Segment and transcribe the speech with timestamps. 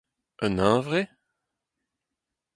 [0.45, 1.01] Un huñvre?